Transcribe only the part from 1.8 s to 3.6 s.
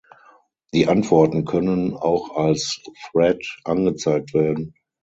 auch als Thread